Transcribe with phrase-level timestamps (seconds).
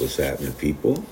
[0.00, 1.04] What's happening, people?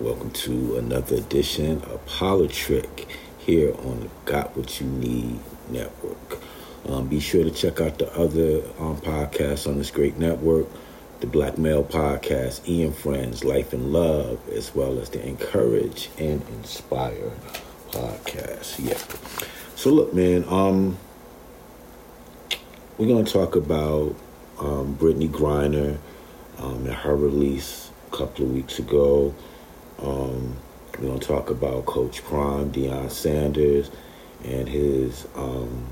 [0.00, 3.06] Welcome to another edition of Politrick
[3.38, 5.38] here on the Got What You Need
[5.70, 6.40] Network.
[6.88, 10.66] Um, be sure to check out the other um, podcasts on this great network
[11.20, 16.42] the Black Male Podcast, Ian Friends, Life and Love, as well as the Encourage and
[16.48, 17.30] Inspire
[17.92, 18.84] podcast.
[18.84, 18.98] Yeah.
[19.76, 20.98] So look, man, um,
[22.98, 24.16] we're gonna talk about
[24.58, 25.98] um, Brittney Griner
[26.58, 29.34] um, and her release couple of weeks ago.
[30.00, 30.56] Um,
[30.98, 33.90] we're gonna talk about Coach Prime, Deion Sanders,
[34.44, 35.86] and his um,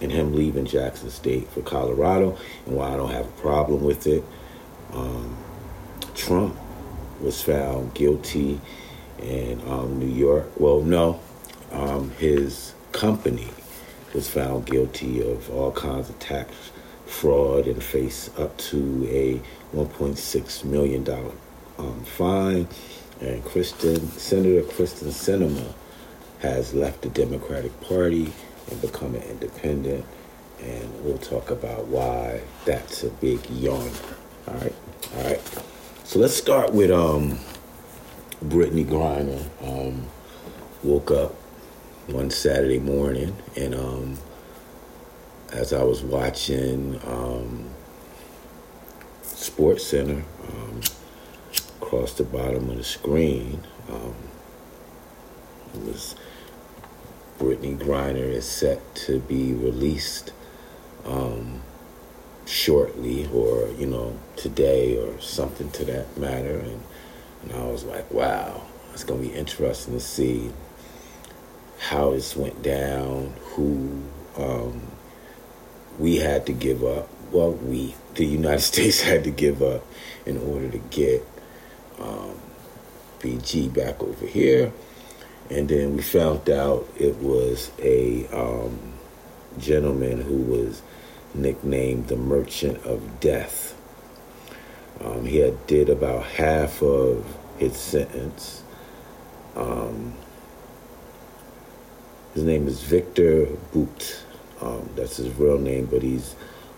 [0.00, 2.36] and him leaving Jackson State for Colorado,
[2.66, 4.24] and why I don't have a problem with it.
[4.92, 5.36] Um,
[6.16, 6.56] Trump
[7.20, 8.60] was found guilty
[9.20, 10.50] in um, New York.
[10.58, 11.20] Well, no,
[11.70, 13.48] um, his company
[14.12, 16.52] was found guilty of all kinds of tax
[17.06, 19.40] fraud and face up to a
[19.76, 21.32] 1.6 million dollar
[21.82, 22.68] um, fine.
[23.20, 25.74] And Kristen, Senator Kyrsten Sinema
[26.40, 28.32] has left the Democratic Party
[28.70, 30.04] and become an independent.
[30.60, 33.90] And we'll talk about why that's a big yawn.
[34.48, 34.74] All right,
[35.16, 35.40] all right.
[36.04, 37.38] So let's start with um,
[38.44, 39.48] Brittney Griner.
[39.62, 40.06] Um,
[40.82, 41.34] woke up
[42.08, 44.18] one Saturday morning, and um,
[45.52, 47.70] as I was watching um,
[49.22, 50.80] Sports Center um,
[51.92, 54.14] across the bottom of the screen, um,
[55.74, 56.16] it was
[57.38, 60.32] Brittney Griner is set to be released
[61.04, 61.60] um,
[62.46, 66.82] shortly, or you know today, or something to that matter, and,
[67.42, 68.62] and I was like, wow,
[68.94, 70.50] it's gonna be interesting to see
[71.78, 74.02] how this went down, who
[74.38, 74.80] um,
[75.98, 77.10] we had to give up.
[77.32, 79.84] Well, we, the United States, had to give up
[80.24, 81.26] in order to get
[82.02, 82.34] um,
[83.68, 84.72] back over here.
[85.50, 88.78] And then we found out it was a um,
[89.58, 90.82] gentleman who was
[91.34, 93.78] nicknamed the Merchant of Death.
[95.00, 98.62] Um, he had did about half of his sentence.
[99.56, 100.14] Um,
[102.34, 104.24] his name is Victor Bout.
[104.60, 106.34] Um, that's his real name, but he's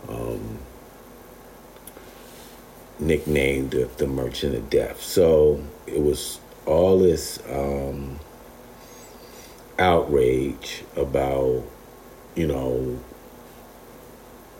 [0.08, 0.58] um,
[2.98, 5.02] nicknamed the, the, Merchant of Death.
[5.02, 8.18] So it was all this um,
[9.78, 11.64] outrage about,
[12.34, 12.98] you know,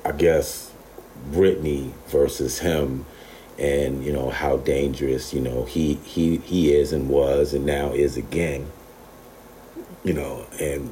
[0.05, 0.73] I guess
[1.31, 3.07] Brittney versus him
[3.57, 7.93] and you know how dangerous you know he he he is and was and now
[7.93, 8.69] is again
[10.05, 10.91] you know, and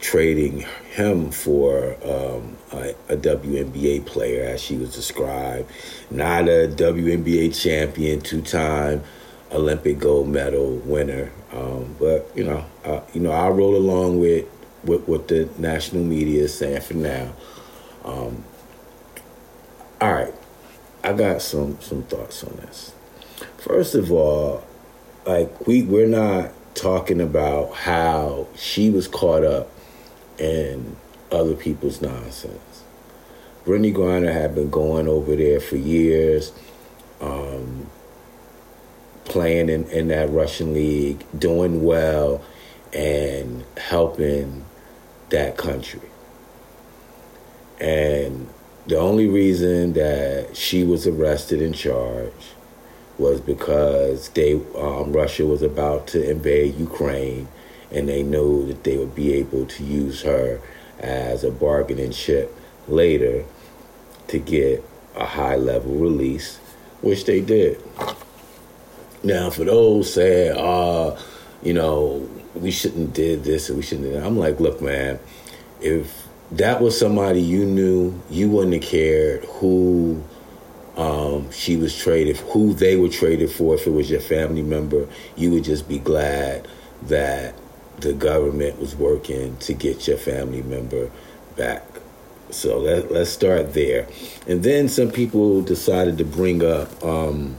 [0.00, 5.70] trading him for um, a, a, WNBA player, as she was described,
[6.10, 9.02] not a WNBA champion, two-time
[9.52, 11.30] Olympic gold medal winner.
[11.52, 14.46] Um, but you know, uh, you know, I roll along with,
[14.84, 17.32] with what the national media is saying for now.
[18.04, 18.44] Um,
[20.00, 20.34] all right,
[21.04, 22.94] I got some some thoughts on this.
[23.58, 24.64] First of all,
[25.26, 29.70] like we we're not talking about how she was caught up
[30.40, 30.96] in
[31.30, 32.84] other people's nonsense.
[33.64, 36.52] Brittney Griner had been going over there for years,
[37.20, 37.86] um,
[39.24, 42.42] playing in, in that Russian league, doing well,
[42.92, 44.64] and helping
[45.28, 46.00] that country.
[47.78, 48.48] And
[48.86, 52.54] the only reason that she was arrested and charged
[53.18, 57.46] was because they um, Russia was about to invade Ukraine,
[57.92, 60.60] and they knew that they would be able to use her
[60.98, 62.54] as a bargaining chip
[62.88, 63.44] later
[64.28, 64.84] to get
[65.16, 66.58] a high level release,
[67.00, 67.82] which they did.
[69.22, 71.18] Now, for those saying, "Ah, uh,
[71.62, 75.18] you know, we shouldn't did this and we shouldn't," I'm like, look, man,
[75.80, 80.22] if that was somebody you knew, you wouldn't have cared who
[80.96, 85.06] um, she was traded, who they were traded for, if it was your family member,
[85.36, 86.66] you would just be glad
[87.02, 87.54] that
[88.00, 91.10] the government was working to get your family member
[91.56, 91.84] back.
[92.50, 94.08] So let, let's start there.
[94.46, 97.56] And then some people decided to bring up um,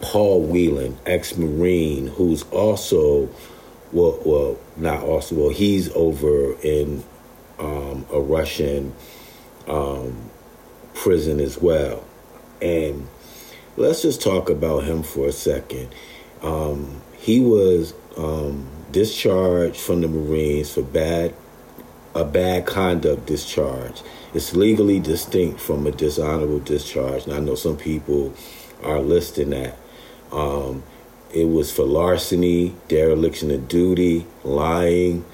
[0.00, 3.28] Paul Whelan, ex Marine, who's also,
[3.92, 7.04] well, well, not also, well, he's over in
[7.58, 8.94] um, a Russian
[9.68, 10.30] um,
[10.94, 12.02] prison as well.
[12.60, 13.06] And
[13.76, 15.94] let's just talk about him for a second.
[16.42, 17.94] Um, he was
[18.92, 21.34] discharged from the Marines for bad
[22.14, 24.02] a bad conduct discharge.
[24.34, 27.24] It's legally distinct from a dishonorable discharge.
[27.24, 28.34] And I know some people
[28.82, 29.76] are listing that.
[30.32, 30.82] Um,
[31.32, 35.24] it was for larceny, dereliction of duty, lying,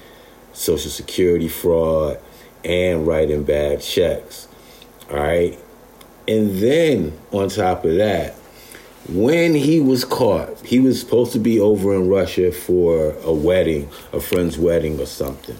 [0.53, 2.19] social security fraud,
[2.63, 4.47] and writing bad checks.
[5.09, 5.57] All right.
[6.27, 8.35] And then on top of that,
[9.09, 13.89] when he was caught, he was supposed to be over in Russia for a wedding,
[14.11, 15.57] a friend's wedding or something.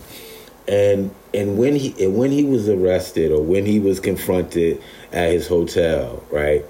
[0.68, 4.82] And and when he and when he was arrested or when he was confronted
[5.14, 6.66] at his hotel, right?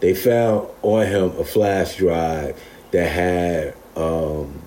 [0.00, 2.60] They found on him a flash drive
[2.90, 4.62] that had um,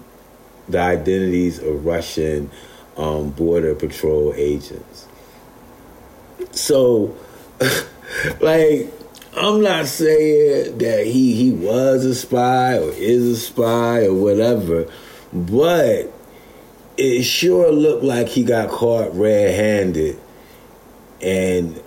[0.68, 2.50] the identities of Russian
[2.98, 5.08] um, border patrol agents.
[6.52, 7.16] So,
[8.42, 8.92] like,
[9.36, 14.92] I'm not saying that he he was a spy or is a spy or whatever,
[15.32, 16.12] but
[16.98, 20.20] it sure looked like he got caught red-handed,
[21.22, 21.78] and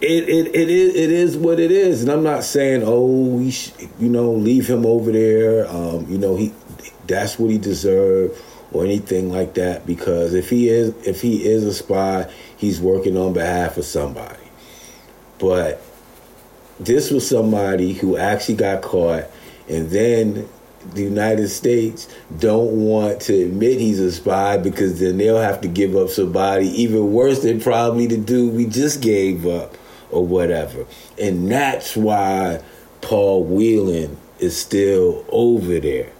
[0.00, 3.50] it, it, it is it is what it is, and I'm not saying oh we
[3.50, 6.54] sh- you know leave him over there, um, you know he
[7.06, 8.40] that's what he deserved
[8.72, 9.86] or anything like that.
[9.86, 14.38] Because if he is if he is a spy, he's working on behalf of somebody.
[15.38, 15.82] But
[16.80, 19.24] this was somebody who actually got caught,
[19.68, 20.48] and then
[20.92, 25.68] the United States don't want to admit he's a spy because then they'll have to
[25.68, 29.76] give up somebody even worse than probably the dude we just gave up
[30.10, 30.86] or whatever.
[31.20, 32.62] And that's why
[33.00, 36.10] Paul Whelan is still over there.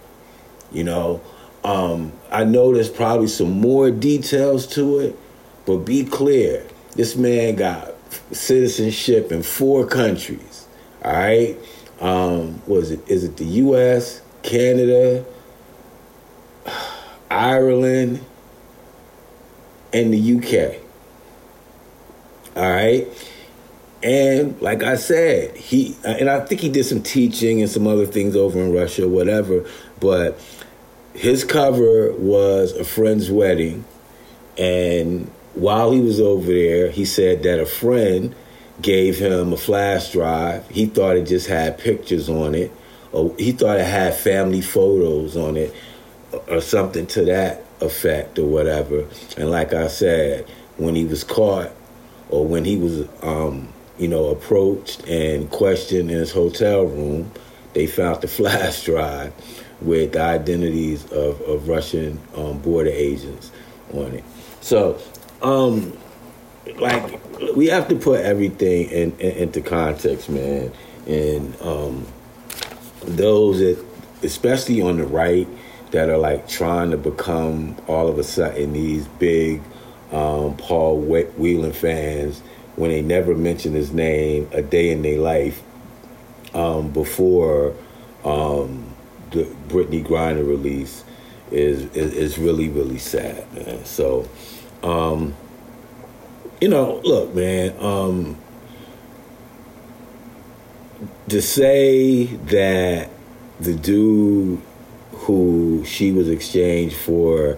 [0.71, 1.21] You know,
[1.63, 5.19] um, I know there's probably some more details to it,
[5.65, 6.65] but be clear
[6.95, 7.94] this man got
[8.31, 10.67] citizenship in four countries.
[11.03, 11.57] All right.
[11.99, 15.25] Um, was it is it the US, Canada,
[17.31, 18.23] Ireland,
[19.93, 20.81] and the UK?
[22.55, 23.07] All right.
[24.03, 28.05] And like I said, he and I think he did some teaching and some other
[28.05, 29.65] things over in Russia, whatever.
[29.99, 30.39] But
[31.13, 33.85] his cover was a friend's wedding,
[34.57, 38.35] and while he was over there, he said that a friend
[38.81, 40.67] gave him a flash drive.
[40.69, 42.71] He thought it just had pictures on it,
[43.11, 45.73] or he thought it had family photos on it,
[46.49, 49.05] or something to that effect, or whatever.
[49.37, 50.47] And like I said,
[50.77, 51.71] when he was caught,
[52.29, 57.31] or when he was um, you know, approached and questioned in his hotel room,
[57.73, 59.33] they found the flash drive
[59.81, 63.51] with the identities of, of Russian um, border agents
[63.93, 64.23] on it.
[64.61, 64.99] So,
[65.45, 65.97] um,
[66.77, 67.21] like,
[67.55, 70.71] we have to put everything in, in, into context, man.
[71.07, 72.07] And um,
[73.03, 73.83] those that,
[74.23, 75.47] especially on the right,
[75.91, 79.61] that are like trying to become all of a sudden these big
[80.11, 82.41] um, Paul Whelan fans
[82.75, 85.63] when they never mentioned his name a day in their life
[86.53, 87.73] um, before
[88.23, 88.93] um,
[89.31, 91.03] the Brittney Griner release
[91.51, 93.85] is, is, is really really sad, man.
[93.85, 94.27] So,
[94.85, 95.33] um,
[96.61, 97.75] you know, look, man.
[97.79, 98.37] Um,
[101.27, 103.09] to say that
[103.59, 104.61] the dude
[105.11, 107.57] who she was exchanged for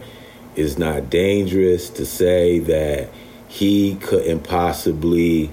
[0.56, 3.09] is not dangerous, to say that
[3.47, 5.51] he couldn't possibly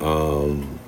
[0.00, 0.78] um,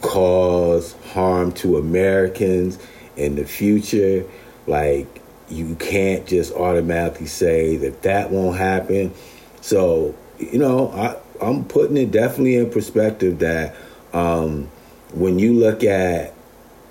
[0.00, 2.78] cause harm to Americans
[3.16, 4.24] in the future.
[4.66, 5.19] Like,
[5.50, 9.12] you can't just automatically say that that won't happen.
[9.60, 13.74] So, you know, I, I'm putting it definitely in perspective that
[14.12, 14.70] um,
[15.12, 16.32] when you look at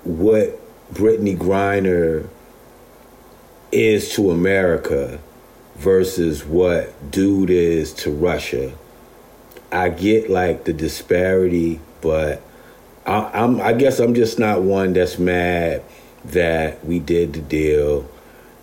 [0.04, 0.58] what
[0.92, 2.28] Brittney Griner
[3.72, 5.20] is to America,
[5.80, 8.70] versus what dude is to Russia.
[9.72, 12.42] I get like the disparity, but
[13.06, 15.82] I, I'm I guess I'm just not one that's mad
[16.26, 18.06] that we did the deal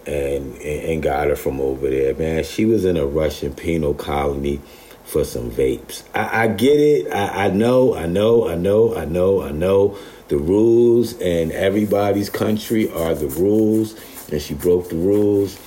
[0.07, 2.15] and, and got her from over there.
[2.15, 4.61] Man, she was in a Russian penal colony
[5.03, 6.03] for some vapes.
[6.13, 7.11] I, I get it.
[7.11, 7.95] I, I know.
[7.95, 8.47] I know.
[8.47, 8.95] I know.
[8.95, 9.41] I know.
[9.41, 9.97] I know.
[10.27, 13.95] The rules and everybody's country are the rules,
[14.29, 15.57] and she broke the rules.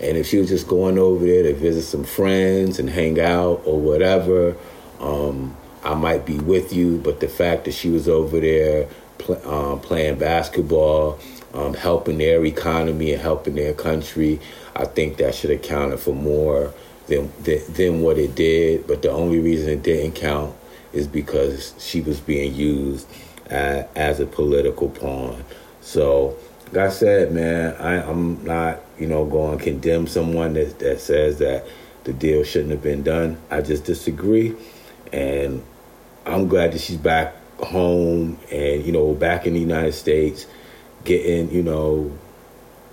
[0.00, 3.62] And if she was just going over there to visit some friends and hang out
[3.64, 4.56] or whatever,
[5.00, 6.98] um, I might be with you.
[6.98, 11.18] But the fact that she was over there pl- um, playing basketball,
[11.54, 14.40] um, helping their economy and helping their country,
[14.76, 16.74] I think that should have counted for more
[17.06, 18.86] than, than, than what it did.
[18.86, 20.54] But the only reason it didn't count
[20.92, 23.06] is because she was being used
[23.46, 25.44] as, as a political pawn.
[25.80, 26.36] So
[26.72, 31.00] like I said, man, I, I'm not, you know, going to condemn someone that, that
[31.00, 31.66] says that
[32.04, 33.38] the deal shouldn't have been done.
[33.50, 34.54] I just disagree.
[35.12, 35.62] And
[36.26, 40.46] I'm glad that she's back home and you know back in the United States,
[41.04, 42.12] getting you know,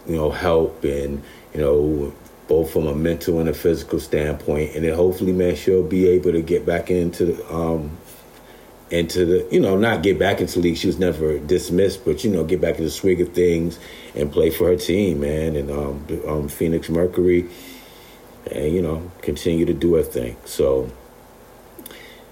[0.08, 2.14] you know help and you know
[2.52, 6.34] both from a mental and a physical standpoint, and then hopefully, man, she'll be able
[6.34, 7.98] to get back into um,
[8.90, 10.76] into the, you know, not get back into league.
[10.76, 13.80] She was never dismissed, but you know, get back into the swing of things
[14.16, 17.50] and play for her team, man, and um, um, Phoenix Mercury,
[18.52, 20.36] and you know, continue to do her thing.
[20.44, 20.92] So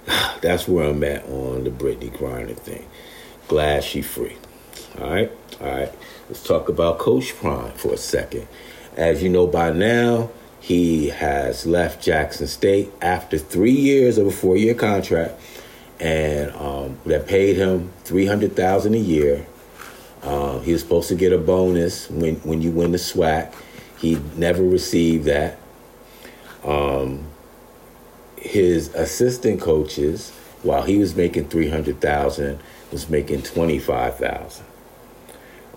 [0.41, 2.86] that's where I'm at on the Brittney Griner thing.
[3.48, 4.36] Glad she free.
[4.99, 5.93] All right, all right.
[6.27, 8.49] Let's talk about Coach Prime for a second.
[8.97, 10.29] As you know by now,
[10.59, 15.39] he has left Jackson State after three years of a four-year contract,
[16.01, 19.47] and um, that paid him three hundred thousand a year.
[20.21, 23.53] Um, he was supposed to get a bonus when when you win the SWAC.
[23.99, 25.59] He never received that.
[26.65, 27.25] Um,
[28.35, 32.59] his assistant coaches, while he was making three hundred thousand,
[32.91, 34.65] was making twenty five thousand.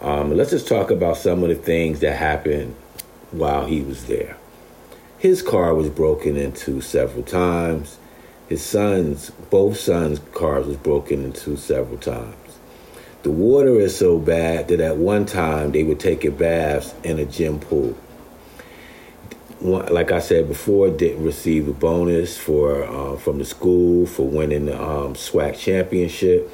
[0.03, 2.75] Um, let's just talk about some of the things that happened
[3.31, 4.37] while he was there.
[5.19, 7.99] His car was broken into several times.
[8.49, 12.35] His sons, both sons' cars was broken into several times.
[13.23, 17.25] The water is so bad that at one time they were taking baths in a
[17.25, 17.97] gym pool.
[19.61, 24.67] Like I said before, didn't receive a bonus for uh, from the school for winning
[24.67, 26.51] the um, SWAC championship.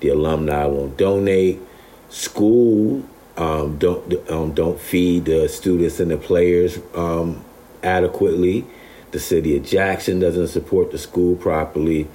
[0.00, 1.60] The alumni won't donate.
[2.08, 3.04] School
[3.36, 7.44] um, don't um, don't feed the students and the players um,
[7.82, 8.64] adequately.
[9.10, 12.08] The city of Jackson doesn't support the school properly.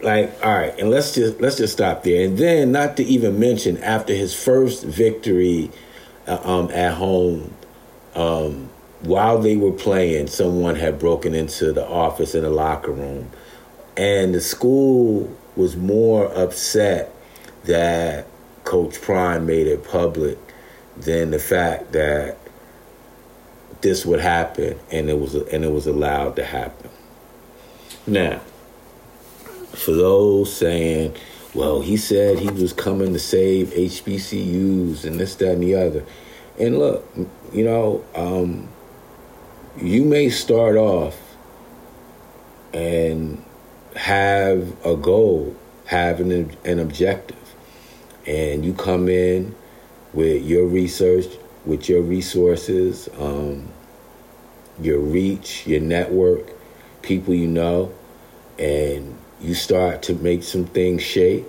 [0.00, 2.24] Like, all right, and let's just let's just stop there.
[2.24, 5.70] And then, not to even mention, after his first victory
[6.26, 7.54] uh, um, at home,
[8.14, 8.68] um,
[9.00, 13.30] while they were playing, someone had broken into the office in the locker room,
[13.96, 17.14] and the school was more upset
[17.64, 18.26] that
[18.64, 20.38] Coach Prime made it public
[20.96, 22.38] than the fact that
[23.80, 26.90] this would happen and it was and it was allowed to happen.
[28.06, 28.40] Now,
[29.74, 31.16] for those saying,
[31.54, 36.04] well, he said he was coming to save HBCUs and this, that, and the other.
[36.58, 37.06] And look,
[37.52, 38.68] you know, um,
[39.76, 41.18] you may start off
[42.72, 43.44] and
[43.96, 47.41] have a goal, have an, an objective
[48.26, 49.54] and you come in
[50.12, 51.26] with your research,
[51.64, 53.68] with your resources, um,
[54.80, 56.50] your reach, your network,
[57.02, 57.92] people you know,
[58.58, 61.44] and you start to make some things shake.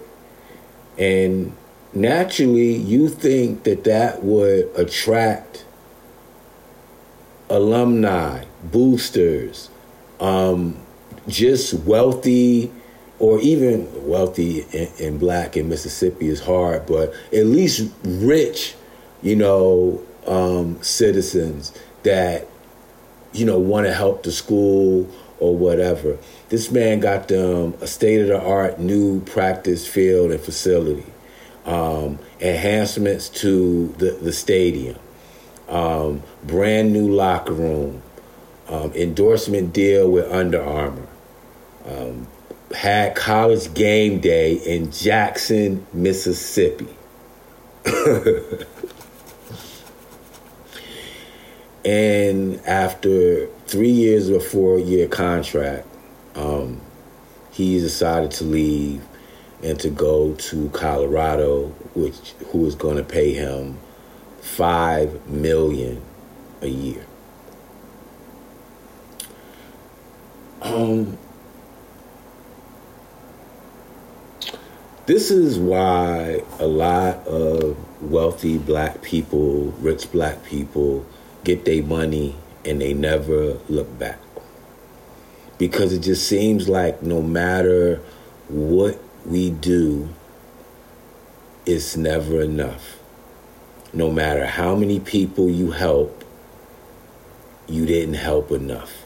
[0.97, 1.55] And
[1.93, 5.65] naturally, you think that that would attract
[7.49, 9.69] alumni, boosters,
[10.19, 10.77] um,
[11.27, 12.71] just wealthy
[13.19, 14.65] or even wealthy
[14.99, 18.75] and, black in Mississippi is hard, but at least rich,
[19.21, 22.47] you know, um, citizens that,
[23.31, 26.17] you know, want to help the school or whatever.
[26.49, 31.05] This man got them a state of the art new practice field and facility,
[31.65, 34.97] um, enhancements to the, the stadium,
[35.69, 38.01] um, brand new locker room,
[38.67, 41.07] um, endorsement deal with Under Armour.
[41.85, 42.27] Um,
[42.73, 46.87] had college game day in Jackson, Mississippi.
[51.85, 55.87] and after three years of a four year contract,
[56.35, 56.81] um,
[57.51, 59.03] he decided to leave
[59.61, 63.77] and to go to Colorado, which who is going to pay him
[64.41, 66.01] five million
[66.61, 67.05] a year.
[70.61, 71.17] Um,
[75.05, 81.05] This is why a lot of wealthy black people, rich black people,
[81.43, 84.17] get their money and they never look back.
[85.57, 87.97] Because it just seems like no matter
[88.47, 90.07] what we do,
[91.65, 92.97] it's never enough.
[93.91, 96.23] No matter how many people you help,
[97.67, 99.03] you didn't help enough.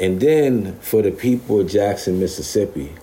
[0.00, 2.94] And then for the people of Jackson, Mississippi,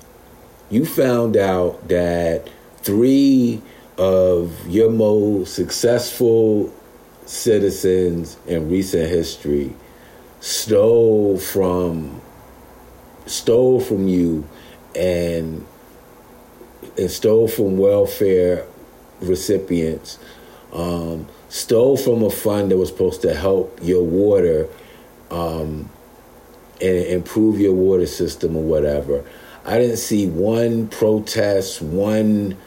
[0.70, 2.48] you found out that
[2.78, 3.62] three
[3.98, 6.74] of your most successful
[7.26, 9.74] citizens in recent history
[10.40, 12.22] stole from
[13.26, 14.48] stole from you
[14.96, 15.66] and
[16.98, 18.66] and stole from welfare
[19.22, 20.18] recipients
[20.72, 24.68] um, stole from a fund that was supposed to help your water
[25.30, 25.90] um,
[26.82, 29.24] and improve your water system or whatever
[29.70, 32.58] I didn't see one protest, one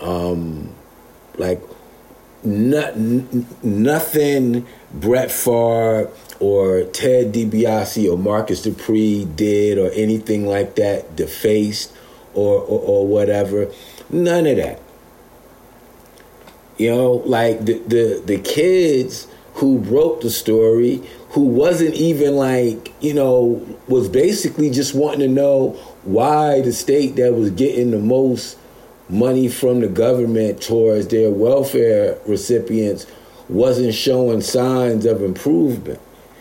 [0.00, 0.74] um,
[1.36, 1.60] like
[2.42, 6.10] not, nothing Brett Favre
[6.40, 11.92] or Ted DiBiase or Marcus Dupree did or anything like that defaced
[12.32, 13.70] or, or, or whatever.
[14.08, 14.80] None of that.
[16.78, 22.92] You know, like the, the the kids who broke the story, who wasn't even like,
[23.00, 25.70] you know, was basically just wanting to know
[26.04, 28.58] why the state that was getting the most
[29.08, 33.06] money from the government towards their welfare recipients
[33.48, 36.00] wasn't showing signs of improvement.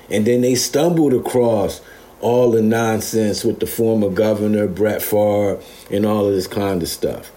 [0.10, 1.80] And then they stumbled across
[2.20, 6.90] all the nonsense with the former governor, Brett Favre, and all of this kind of
[6.90, 7.32] stuff.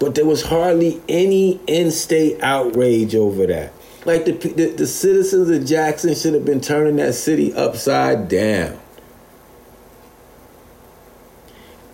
[0.00, 3.72] But there was hardly any in state outrage over that.
[4.04, 8.78] Like the, the, the citizens of Jackson should have been turning that city upside down.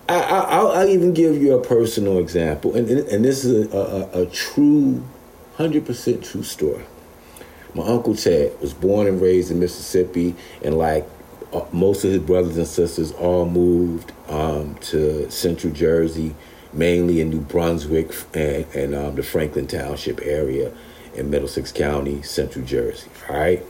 [0.07, 4.27] I, will even give you a personal example, and, and this is a, a, a
[4.27, 5.03] true,
[5.57, 6.85] 100% true story.
[7.75, 11.09] My uncle Ted was born and raised in Mississippi, and like
[11.53, 16.35] uh, most of his brothers and sisters, all moved um, to Central Jersey,
[16.73, 20.73] mainly in New Brunswick and, and um, the Franklin Township area
[21.15, 23.11] in Middlesex County, Central Jersey.
[23.29, 23.63] All right.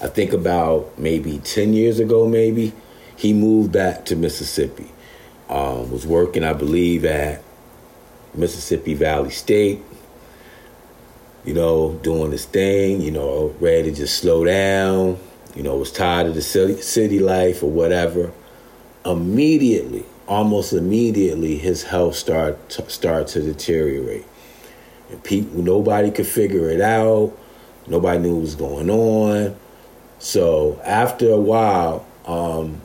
[0.00, 2.72] I think about maybe 10 years ago, maybe
[3.16, 4.90] he moved back to Mississippi.
[5.48, 7.42] Um, was working, I believe, at
[8.34, 9.82] Mississippi Valley State.
[11.44, 13.00] You know, doing his thing.
[13.00, 15.18] You know, ready to just slow down.
[15.56, 18.32] You know, was tired of the city, life or whatever.
[19.04, 24.26] Immediately, almost immediately, his health start to, start to deteriorate,
[25.10, 27.36] and people nobody could figure it out.
[27.86, 29.56] Nobody knew what was going on.
[30.18, 32.80] So after a while, um,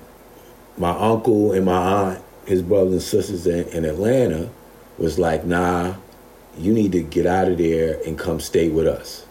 [0.78, 4.50] my uncle and my aunt, his brothers and sisters in, in Atlanta,
[4.98, 5.96] was like, nah,
[6.58, 9.26] you need to get out of there and come stay with us.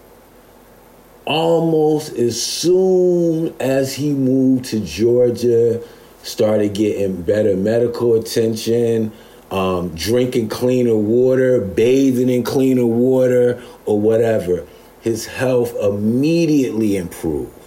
[1.25, 5.83] Almost as soon as he moved to Georgia,
[6.23, 9.13] started getting better medical attention,
[9.53, 14.67] um, drinking cleaner water, bathing in cleaner water, or whatever,
[15.01, 17.63] his health immediately improved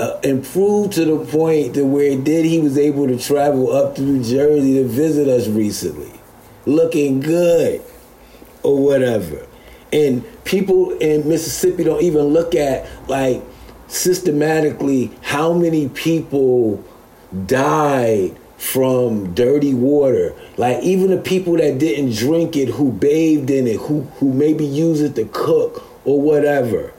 [0.00, 4.00] uh, improved to the point to where did he was able to travel up to
[4.00, 6.10] New Jersey to visit us recently,
[6.64, 7.82] looking good
[8.62, 9.46] or whatever.
[9.92, 13.42] And people in Mississippi don't even look at like
[13.88, 16.82] systematically how many people
[17.46, 20.34] died from dirty water.
[20.58, 24.66] Like even the people that didn't drink it, who bathed in it, who who maybe
[24.66, 26.92] use it to cook or whatever.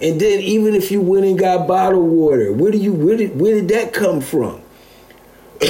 [0.00, 3.40] And then even if you went and got bottled water, where do you where did
[3.40, 4.60] where did that come from?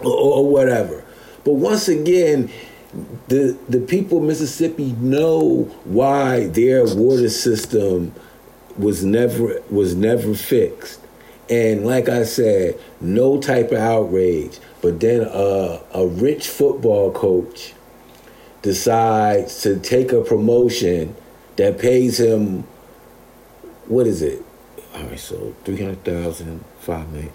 [0.00, 1.04] or, or, whatever.
[1.44, 2.50] But once again,
[3.28, 8.12] the the people of Mississippi know why their water system
[8.78, 11.03] was never was never fixed.
[11.50, 14.58] And like I said, no type of outrage.
[14.80, 17.74] But then uh, a rich football coach
[18.62, 21.14] decides to take a promotion
[21.56, 22.64] that pays him
[23.86, 24.42] what is it?
[24.94, 27.32] All right, so 300,000, 5 million.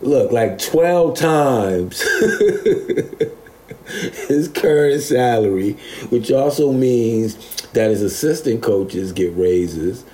[0.00, 2.00] Look, like 12 times
[4.28, 5.72] his current salary,
[6.10, 7.36] which also means
[7.72, 10.04] that his assistant coaches get raises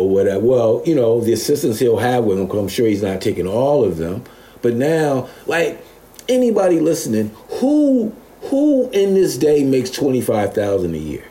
[0.00, 0.40] or whatever.
[0.40, 3.84] Well, you know, the assistants he'll have with him, I'm sure he's not taking all
[3.84, 4.24] of them.
[4.62, 5.84] But now, like
[6.26, 11.24] anybody listening, who who in this day makes twenty five thousand a year?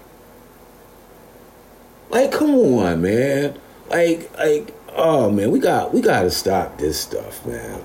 [2.11, 3.59] Like, come on, man.
[3.89, 7.81] Like, like, oh man, we got we got to stop this stuff, man.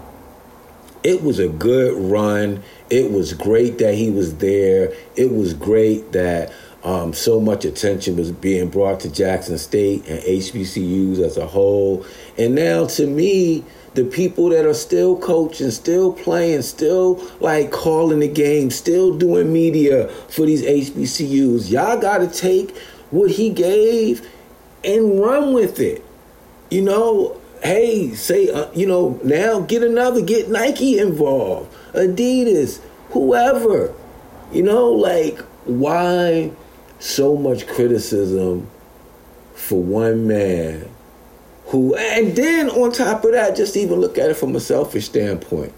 [1.03, 2.63] It was a good run.
[2.91, 4.93] It was great that he was there.
[5.17, 6.53] It was great that
[6.85, 12.05] um, so much attention was being brought to Jackson State and HBCUs as a whole.
[12.37, 18.19] And now, to me, the people that are still coaching, still playing, still like calling
[18.21, 22.77] the game, still doing media for these HBCUs, y'all got to take
[23.11, 24.29] what he gave
[24.85, 26.05] and run with it.
[26.71, 33.95] You know, hey, say, uh, you know, now get another, get Nike involved, Adidas, whoever.
[34.53, 36.53] You know, like, why
[36.99, 38.69] so much criticism
[39.55, 40.89] for one man
[41.67, 45.07] who, and then on top of that, just even look at it from a selfish
[45.07, 45.73] standpoint.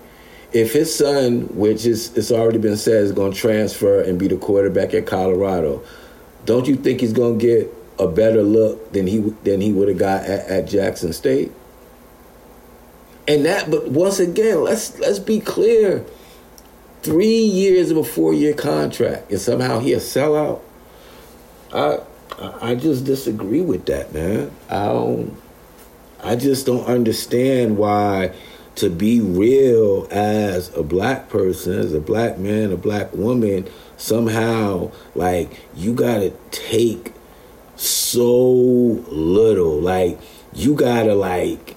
[0.52, 4.28] If his son, which is it's already been said, is going to transfer and be
[4.28, 5.82] the quarterback at Colorado,
[6.44, 9.88] don't you think he's going to get a better look than he than he would
[9.88, 11.52] have got at, at Jackson State.
[13.28, 16.04] And that, but once again, let's let's be clear.
[17.02, 20.60] Three years of a four year contract, and somehow he a sellout.
[21.72, 22.00] I
[22.62, 24.50] I just disagree with that, man.
[24.68, 25.36] I don't.
[26.22, 28.32] I just don't understand why
[28.76, 34.90] to be real as a black person, as a black man, a black woman, somehow
[35.14, 37.14] like you gotta take
[37.76, 39.80] so little.
[39.80, 40.18] Like
[40.52, 41.76] you gotta like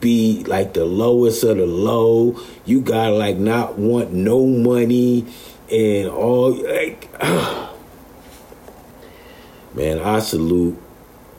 [0.00, 2.40] be like the lowest of the low.
[2.64, 5.26] You gotta like not want no money
[5.70, 7.10] and all like
[9.76, 10.82] man, I salute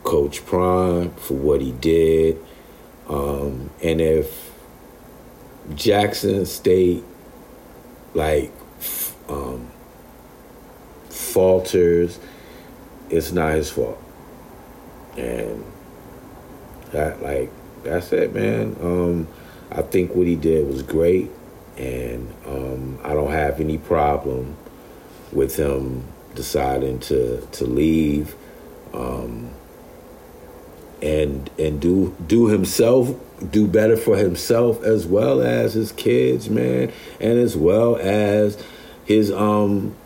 [0.04, 2.38] Coach Prime for what he did.
[3.08, 4.52] Um, and if
[5.74, 7.02] Jackson State
[8.14, 8.52] like
[9.28, 9.68] um,
[11.10, 12.18] falters,
[13.10, 14.02] it's not his fault.
[15.16, 15.64] And
[16.92, 17.50] that like
[17.82, 18.76] that's it, man.
[18.80, 19.28] Um,
[19.70, 21.30] I think what he did was great,
[21.76, 24.56] and um, I don't have any problem
[25.32, 26.04] with him
[26.38, 28.36] deciding to to leave
[28.94, 29.50] um,
[31.02, 33.12] and and do do himself
[33.50, 38.56] do better for himself as well as his kids, man, and as well as
[39.04, 39.96] his um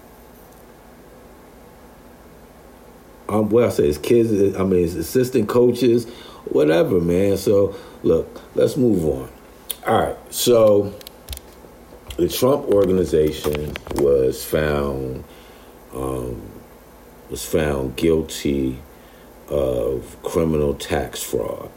[3.28, 6.08] um well I say his kids I mean his assistant coaches,
[6.46, 7.36] whatever, man.
[7.36, 9.28] So look, let's move on.
[9.86, 10.98] All right, so
[12.16, 15.24] the Trump organization was found
[15.94, 16.42] um,
[17.30, 18.78] was found guilty
[19.48, 21.70] of criminal tax fraud.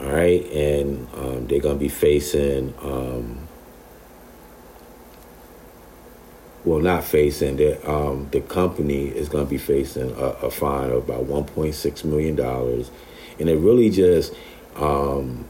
[0.00, 3.46] All right, and um, they're to be facing, um,
[6.64, 11.08] well, not facing, the, um, the company is to be facing a, a, fine of
[11.08, 12.38] about $1.6 million.
[13.38, 14.34] And it really just
[14.76, 15.44] um,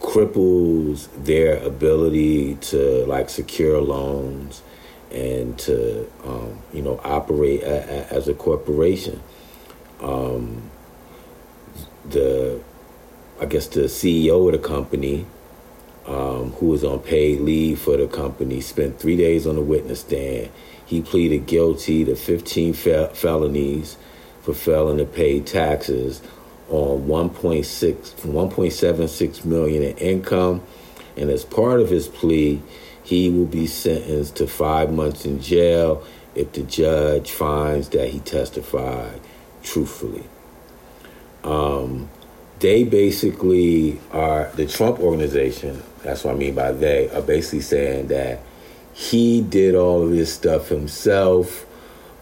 [0.00, 4.62] cripples their ability to like secure loans
[5.12, 7.66] and to um, you know operate a,
[8.12, 9.22] a, as a corporation.
[10.00, 10.70] Um,
[12.08, 12.60] the
[13.40, 15.26] I guess the CEO of the company,
[16.06, 20.00] um, who was on paid leave for the company, spent three days on the witness
[20.00, 20.50] stand.
[20.86, 23.96] He pleaded guilty to 15 fel- felonies
[24.42, 26.22] for failing to pay taxes
[26.68, 30.62] on 1.6 1.76 million in income,
[31.16, 32.62] and as part of his plea,
[33.02, 38.20] he will be sentenced to five months in jail if the judge finds that he
[38.20, 39.20] testified
[39.62, 40.24] truthfully.
[41.44, 42.08] Um,
[42.60, 45.82] they basically are the Trump organization.
[46.02, 48.40] That's what I mean by they are basically saying that
[48.94, 51.66] he did all of this stuff himself.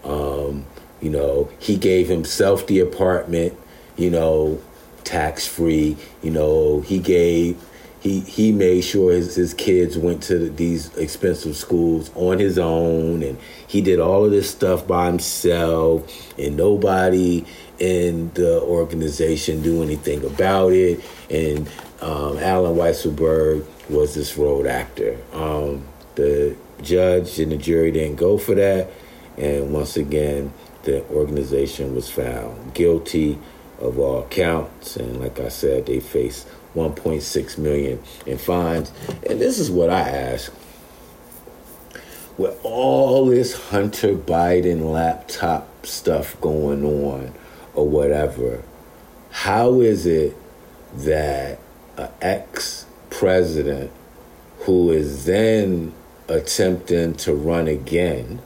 [0.03, 0.65] Um,
[0.99, 3.57] you know, he gave himself the apartment.
[3.97, 4.61] You know,
[5.03, 5.97] tax free.
[6.23, 7.63] You know, he gave
[8.01, 13.21] he he made sure his, his kids went to these expensive schools on his own
[13.21, 13.37] and
[13.67, 17.45] he did all of this stuff by himself and nobody
[17.77, 20.99] in the organization knew anything about it.
[21.29, 21.69] And
[22.01, 25.17] um, Allen Weisselberg was this road actor.
[25.31, 25.85] Um,
[26.15, 28.89] the judge and the jury didn't go for that
[29.37, 30.51] and once again
[30.83, 33.37] the organization was found guilty
[33.79, 38.91] of all counts and like i said they face 1.6 million in fines.
[39.27, 40.53] And this is what I ask.
[42.37, 47.33] With all this Hunter Biden laptop stuff going on
[47.73, 48.63] or whatever,
[49.31, 50.35] how is it
[50.95, 51.59] that
[51.97, 53.91] an ex president
[54.59, 55.93] who is then
[56.27, 58.41] attempting to run again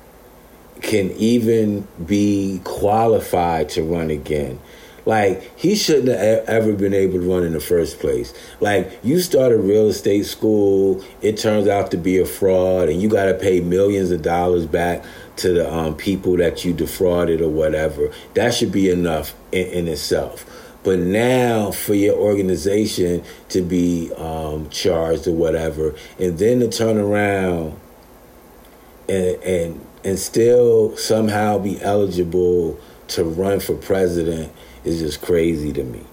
[0.82, 4.60] can even be qualified to run again?
[5.06, 8.34] Like he shouldn't have ever been able to run in the first place.
[8.60, 13.02] Like you start a real estate school, it turns out to be a fraud, and
[13.02, 15.06] you got to pay millions of dollars back
[15.38, 18.12] to the um, people that you defrauded or whatever.
[18.34, 20.46] That should be enough in, in itself.
[20.84, 26.98] But now for your organization to be um, charged or whatever, and then to turn
[26.98, 27.80] around
[29.08, 34.52] and and and still somehow be eligible to run for president
[34.86, 36.04] is just crazy to me.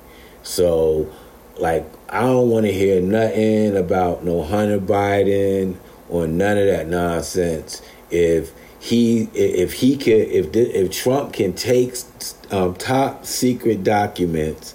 [0.42, 1.12] So,
[1.58, 5.76] like, I don't want to hear nothing about no Hunter Biden
[6.08, 7.82] or none of that nonsense.
[8.10, 11.94] If he, if he can, if if Trump can take
[12.50, 14.74] um, top secret documents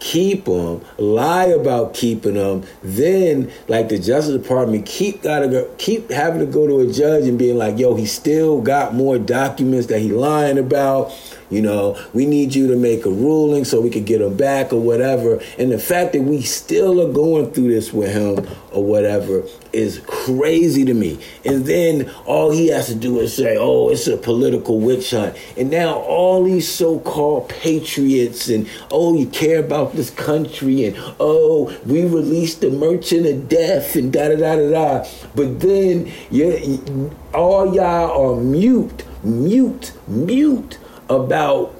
[0.00, 6.10] keep them, lie about keeping them, then like the Justice Department keep gotta go, keep
[6.10, 9.86] having to go to a judge and being like, yo, he still got more documents
[9.86, 11.12] that he lying about
[11.50, 14.72] You know, we need you to make a ruling so we could get him back
[14.72, 15.40] or whatever.
[15.58, 20.00] And the fact that we still are going through this with him or whatever is
[20.06, 21.18] crazy to me.
[21.44, 25.36] And then all he has to do is say, oh, it's a political witch hunt.
[25.56, 30.96] And now all these so called patriots and, oh, you care about this country and,
[31.18, 35.08] oh, we released the merchant of death and da da da da da.
[35.34, 40.78] But then you, all y'all are mute, mute, mute
[41.10, 41.74] about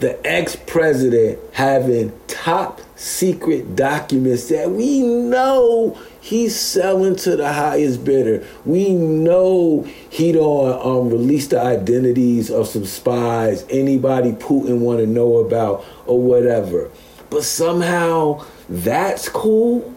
[0.00, 8.04] the ex president having top secret documents that we know he's selling to the highest
[8.04, 8.44] bidder.
[8.64, 15.06] We know he don't um, release the identities of some spies anybody Putin want to
[15.06, 16.90] know about or whatever.
[17.30, 19.94] But somehow that's cool.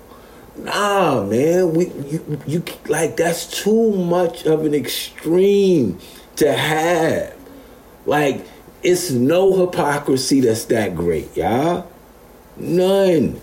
[0.57, 5.99] Nah, man, we you, you like that's too much of an extreme
[6.35, 7.40] to have.
[8.05, 8.45] Like
[8.83, 11.89] it's no hypocrisy that's that great, y'all.
[12.57, 13.39] None.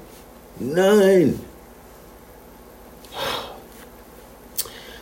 [0.61, 1.41] None.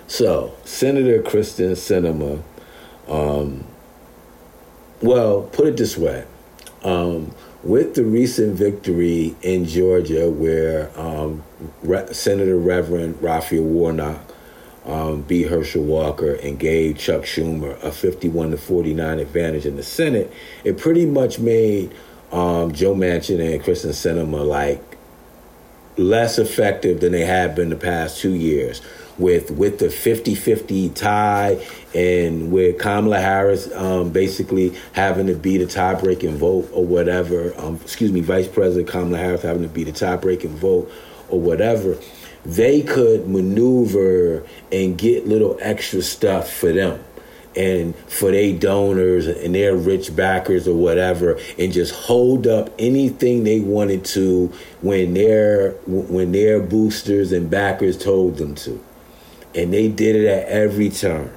[0.08, 2.40] So, Senator Kyrsten Sinema,
[3.08, 3.64] um,
[5.02, 6.24] well, put it this way.
[6.84, 11.42] Um, with the recent victory in Georgia, where um,
[11.82, 14.20] Re- Senator Reverend Raphael Warnock
[14.86, 19.82] um, beat Herschel Walker and gave Chuck Schumer a 51 to 49 advantage in the
[19.82, 20.32] Senate,
[20.64, 21.92] it pretty much made
[22.32, 24.82] um, Joe Manchin and Kyrsten Sinema like
[25.96, 28.80] less effective than they have been the past two years.
[29.18, 35.64] With with the 50-50 tie and with Kamala Harris um, basically having to be the
[35.64, 39.92] tie-breaking vote or whatever, um, excuse me, Vice President Kamala Harris having to be the
[39.92, 40.92] tie-breaking vote
[41.30, 41.96] or whatever,
[42.46, 47.02] they could maneuver and get little extra stuff for them
[47.56, 53.44] and for their donors and their rich backers or whatever and just hold up anything
[53.44, 58.82] they wanted to when their when their boosters and backers told them to
[59.56, 61.32] and they did it at every turn.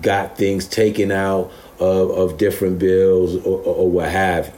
[0.00, 4.52] Got things taken out of, of different bills or, or what have you.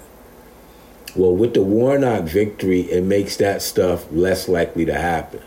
[1.16, 5.42] Well, with the Warnock victory, it makes that stuff less likely to happen.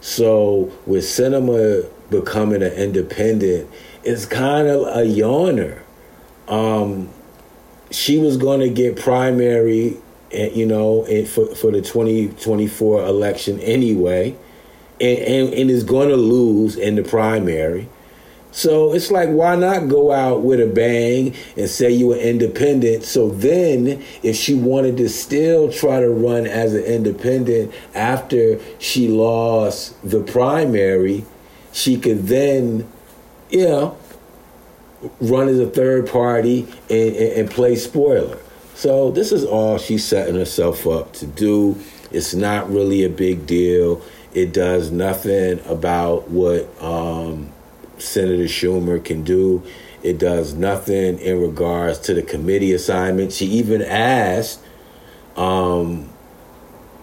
[0.00, 3.70] So, with Sinema becoming an independent,
[4.02, 5.82] it's kind of a yawner.
[6.48, 7.10] Um,
[7.90, 9.98] she was going to get primary,
[10.32, 14.36] you know, for, for the 2024 election anyway
[15.00, 17.88] and, and, and is going to lose in the primary.
[18.52, 23.04] So it's like, why not go out with a bang and say you were independent?
[23.04, 29.08] So then, if she wanted to still try to run as an independent after she
[29.08, 31.24] lost the primary,
[31.72, 32.90] she could then,
[33.50, 33.96] you know,
[35.20, 38.38] run as a third party and, and, and play spoiler.
[38.74, 41.78] So this is all she's setting herself up to do.
[42.10, 44.02] It's not really a big deal.
[44.32, 47.52] It does nothing about what um,
[48.00, 49.62] Senator Schumer can do.
[50.02, 53.32] It does nothing in regards to the committee assignment.
[53.32, 54.60] She even asked
[55.36, 56.08] um,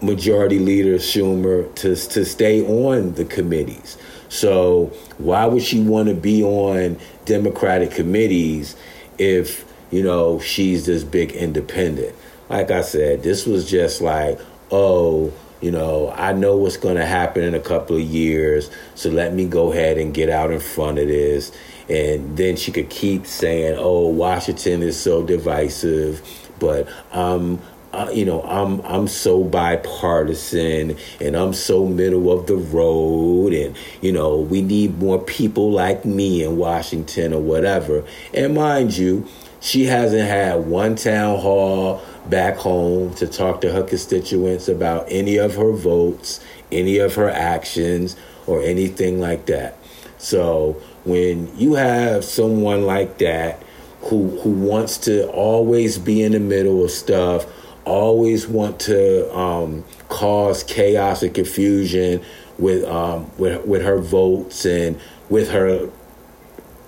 [0.02, 3.98] Majority Leader Schumer to, to stay on the committees.
[4.30, 8.76] So, why would she want to be on Democratic committees
[9.18, 12.16] if, you know, she's this big independent?
[12.50, 14.40] Like I said, this was just like,
[14.72, 19.10] oh, you know, I know what's going to happen in a couple of years, so
[19.10, 21.52] let me go ahead and get out in front of this.
[21.89, 26.22] And then she could keep saying, "Oh, Washington is so divisive,"
[26.60, 27.62] but um,
[27.93, 33.76] uh, you know, I'm I'm so bipartisan and I'm so middle of the road, and
[34.02, 38.04] you know, we need more people like me in Washington or whatever.
[38.34, 39.26] And mind you,
[39.60, 45.38] she hasn't had one town hall back home to talk to her constituents about any
[45.38, 49.78] of her votes, any of her actions, or anything like that.
[50.18, 53.62] So when you have someone like that
[54.02, 57.46] who who wants to always be in the middle of stuff,
[57.86, 62.24] always want to um, cause chaos and confusion
[62.58, 65.90] with um, with with her votes and with her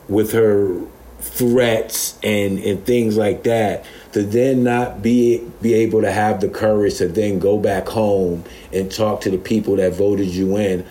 [0.08, 0.82] with her
[1.20, 6.50] threats and and things like that to then not be be able to have the
[6.50, 10.86] courage to then go back home and talk to the people that voted you in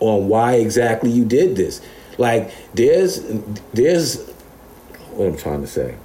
[0.00, 1.80] on why exactly you did this.
[2.18, 3.20] Like there's
[3.72, 4.28] there's
[5.12, 5.96] what I'm trying to say.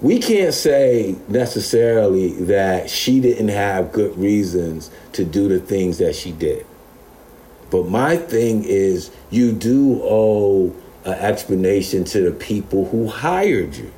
[0.00, 6.16] We can't say necessarily that she didn't have good reasons to do the things that
[6.16, 6.66] she did.
[7.70, 13.92] But my thing is you do owe an explanation to the people who hired you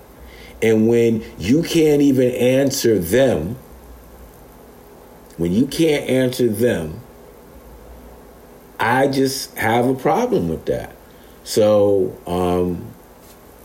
[0.63, 3.57] And when you can't even answer them,
[5.37, 7.01] when you can't answer them,
[8.81, 10.97] I just have a problem with that.
[11.45, 12.87] So, um,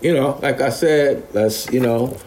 [0.01, 2.17] you know, like I said, let's, you know,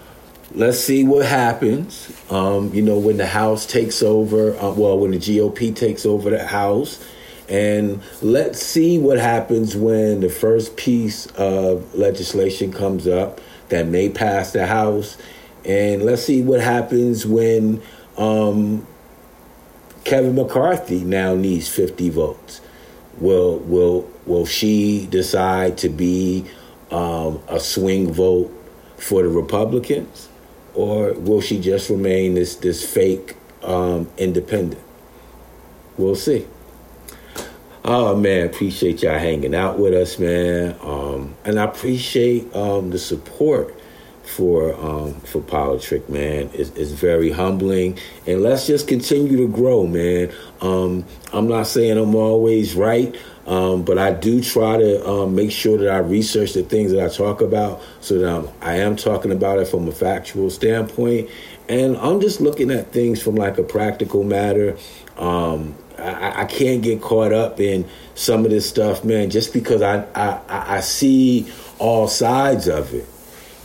[0.54, 2.10] let's see what happens.
[2.30, 6.30] Um, you know, when the House takes over, uh, well, when the GOP takes over
[6.30, 7.04] the House,
[7.48, 14.08] and let's see what happens when the first piece of legislation comes up that may
[14.08, 15.16] pass the House,
[15.64, 17.82] and let's see what happens when
[18.16, 18.86] um,
[20.04, 22.60] Kevin McCarthy now needs 50 votes.
[23.18, 26.46] Will will will she decide to be
[26.90, 28.50] um, a swing vote
[28.96, 30.28] for the Republicans,
[30.74, 34.82] or will she just remain this this fake um, independent?
[35.98, 36.46] We'll see.
[37.84, 42.98] Oh man, appreciate y'all hanging out with us, man, um, and I appreciate um, the
[42.98, 43.76] support
[44.22, 46.48] for um, for Politrick, man.
[46.54, 50.32] It's, it's very humbling, and let's just continue to grow, man.
[50.60, 53.16] Um, I'm not saying I'm always right,
[53.48, 57.04] um, but I do try to um, make sure that I research the things that
[57.04, 61.28] I talk about, so that I'm, I am talking about it from a factual standpoint,
[61.68, 64.78] and I'm just looking at things from like a practical matter.
[65.16, 69.82] Um, I, I, can't get caught up in some of this stuff, man, just because
[69.82, 73.06] I I, I see all sides of it.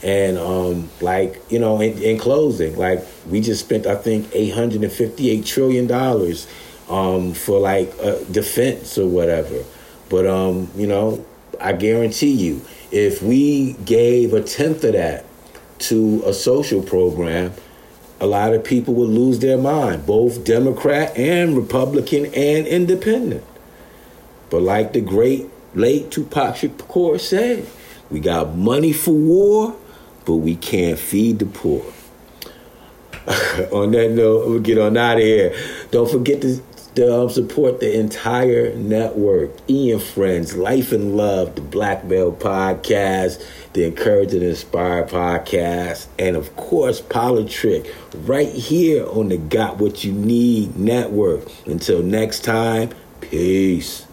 [0.03, 4.53] And um, like you know, in, in, closing, like we just spent I think eight
[4.53, 6.47] hundred and fifty eight trillion dollars
[6.89, 9.63] um, for like uh, defense or whatever.
[10.09, 11.25] But um, you know,
[11.59, 12.61] I guarantee you,
[12.91, 15.25] if we gave a tenth of that
[15.79, 17.53] to a social program,
[18.19, 23.43] a lot of people would lose their mind, both Democrat and Republican and Independent.
[24.49, 27.67] But like the great late Tupac Shakur said,
[28.09, 29.75] we got money for war
[30.27, 31.81] but we can't feed the poor.
[33.71, 35.55] on that note, we'll get on out of here.
[35.89, 36.61] Don't forget to,
[36.97, 39.51] to um, support the entire network.
[39.69, 46.35] Ian Friends, Life and Love, the Black Belt Podcast, the Encourage and Inspire Podcast, and
[46.35, 47.93] of course, Politrick,
[48.27, 51.47] right here on the Got What You Need Network.
[51.67, 52.89] Until next time,
[53.21, 54.06] peace.